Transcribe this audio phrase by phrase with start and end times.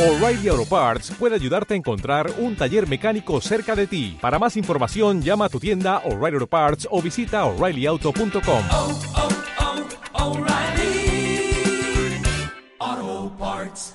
[0.00, 4.16] O'Reilly Auto Parts puede ayudarte a encontrar un taller mecánico cerca de ti.
[4.18, 8.62] Para más información, llama a tu tienda O'Reilly Auto Parts o visita oreillyauto.com.
[8.72, 8.98] oh,
[10.14, 11.52] oh, O'Reilly
[12.78, 13.94] Auto Parts.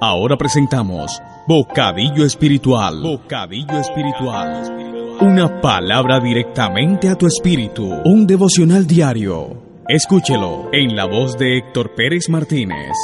[0.00, 3.00] Ahora presentamos Bocadillo Espiritual.
[3.00, 5.16] Bocadillo Espiritual.
[5.20, 7.84] Una palabra directamente a tu espíritu.
[8.04, 9.62] Un devocional diario.
[9.86, 12.96] Escúchelo en la voz de Héctor Pérez Martínez.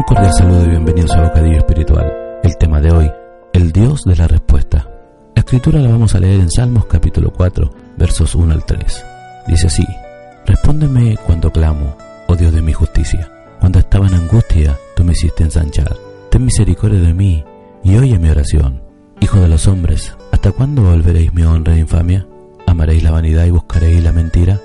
[0.00, 2.10] Un cordial saludo y bienvenidos a Bocadillo Espiritual.
[2.42, 3.12] El tema de hoy,
[3.52, 4.88] el Dios de la respuesta.
[5.34, 9.04] La escritura la vamos a leer en Salmos capítulo 4, versos 1 al 3.
[9.46, 9.86] Dice así,
[10.46, 13.30] Respóndeme cuando clamo, oh Dios de mi justicia.
[13.60, 15.94] Cuando estaba en angustia, tú me hiciste ensanchar.
[16.30, 17.44] Ten misericordia de mí
[17.84, 18.82] y oye mi oración.
[19.20, 22.26] Hijo de los hombres, ¿hasta cuándo volveréis mi honra e infamia?
[22.66, 24.58] ¿Amaréis la vanidad y buscaréis la mentira?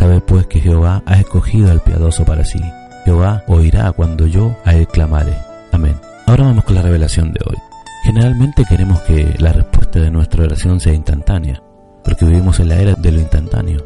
[0.00, 2.58] Sabed pues que Jehová ha escogido al piadoso para sí.
[3.04, 5.36] Jehová oirá cuando yo a él clamare.
[5.72, 5.96] Amén.
[6.26, 7.56] Ahora vamos con la revelación de hoy.
[8.04, 11.62] Generalmente queremos que la respuesta de nuestra oración sea instantánea,
[12.04, 13.84] porque vivimos en la era de lo instantáneo.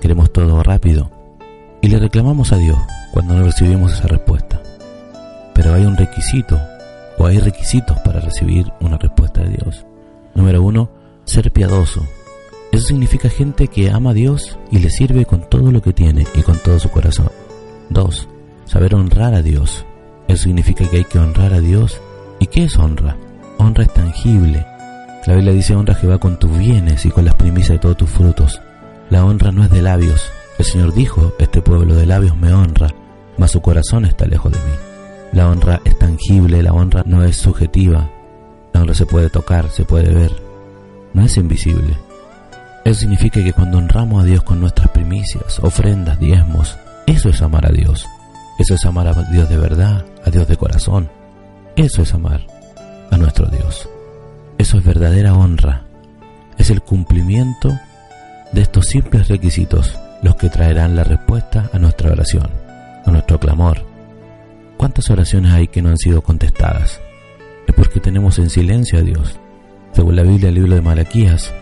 [0.00, 1.10] Queremos todo rápido
[1.80, 2.78] y le reclamamos a Dios
[3.12, 4.60] cuando no recibimos esa respuesta.
[5.54, 6.58] Pero hay un requisito
[7.18, 9.86] o hay requisitos para recibir una respuesta de Dios.
[10.34, 10.90] Número uno,
[11.24, 12.06] ser piadoso.
[12.72, 16.26] Eso significa gente que ama a Dios y le sirve con todo lo que tiene
[16.34, 17.30] y con todo su corazón.
[17.90, 18.28] Dos,
[18.72, 19.84] saber honrar a Dios.
[20.28, 22.00] Eso significa que hay que honrar a Dios.
[22.40, 23.18] ¿Y qué es honra?
[23.58, 24.66] Honra es tangible.
[25.26, 27.98] La Biblia dice honra a Jehová con tus bienes y con las primicias de todos
[27.98, 28.62] tus frutos.
[29.10, 30.26] La honra no es de labios.
[30.58, 32.88] El Señor dijo, este pueblo de labios me honra,
[33.36, 34.74] mas su corazón está lejos de mí.
[35.32, 38.08] La honra es tangible, la honra no es subjetiva.
[38.72, 40.32] La honra se puede tocar, se puede ver.
[41.12, 41.98] No es invisible.
[42.86, 47.66] Eso significa que cuando honramos a Dios con nuestras primicias, ofrendas, diezmos, eso es amar
[47.66, 48.08] a Dios.
[48.58, 51.10] Eso es amar a Dios de verdad, a Dios de corazón.
[51.76, 52.46] Eso es amar
[53.10, 53.88] a nuestro Dios.
[54.58, 55.84] Eso es verdadera honra.
[56.58, 57.78] Es el cumplimiento
[58.52, 62.48] de estos simples requisitos los que traerán la respuesta a nuestra oración,
[63.04, 63.84] a nuestro clamor.
[64.76, 67.00] ¿Cuántas oraciones hay que no han sido contestadas?
[67.66, 69.38] Es porque tenemos en silencio a Dios.
[69.92, 71.52] Según la Biblia, el libro de Malaquías,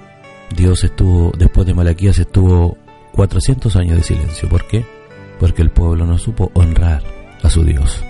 [0.55, 2.77] Dios estuvo, después de Malaquías, estuvo
[3.13, 4.49] 400 años de silencio.
[4.49, 4.85] ¿Por qué?
[5.41, 7.03] Porque el pueblo no supo honrar
[7.43, 8.05] a su Dios.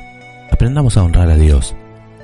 [0.51, 1.75] Aprendamos a honrar a Dios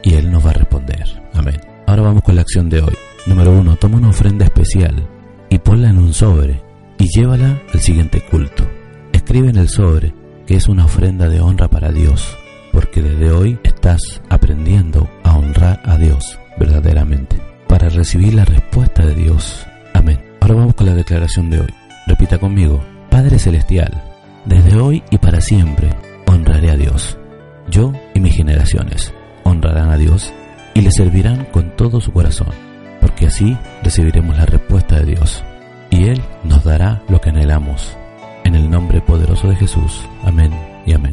[0.02, 1.04] y Él nos va a responder.
[1.32, 1.58] Amén.
[1.86, 2.94] Ahora vamos con la acción de hoy.
[3.26, 5.06] Número uno, toma una ofrenda especial
[5.48, 6.60] y ponla en un sobre
[6.98, 8.64] y llévala al siguiente culto.
[9.12, 10.12] Escribe en el sobre
[10.46, 12.36] que es una ofrenda de honra para Dios,
[12.72, 17.36] porque desde hoy estás aprendiendo a honrar a Dios verdaderamente,
[17.68, 19.66] para recibir la respuesta de Dios.
[19.92, 20.20] Amén.
[20.40, 21.74] Ahora vamos con la declaración de hoy.
[22.06, 24.02] Repita conmigo, Padre Celestial,
[24.46, 25.90] desde hoy y para siempre
[26.26, 27.18] honraré a Dios.
[27.68, 29.12] Yo y mis generaciones
[29.44, 30.32] honrarán a Dios
[30.74, 32.48] y le servirán con todo su corazón,
[33.00, 35.44] porque así recibiremos la respuesta de Dios
[35.90, 37.96] y Él nos dará lo que anhelamos.
[38.44, 40.06] En el nombre poderoso de Jesús.
[40.22, 40.52] Amén
[40.86, 41.12] y amén.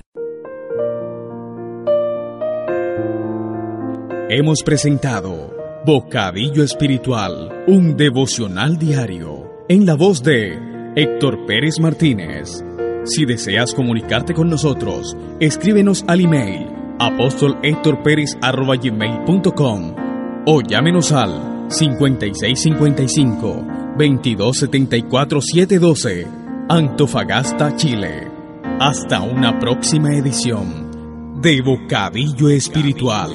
[4.29, 5.51] Hemos presentado
[5.85, 10.57] Bocadillo Espiritual, un devocional diario, en la voz de
[10.95, 12.63] Héctor Pérez Martínez.
[13.05, 16.67] Si deseas comunicarte con nosotros, escríbenos al email
[16.99, 19.95] apóstolhectorperez.com
[20.45, 23.65] o llámenos al 5655
[23.97, 26.27] 2274 712
[26.69, 28.29] Antofagasta, Chile.
[28.79, 33.31] Hasta una próxima edición de Bocadillo Espiritual.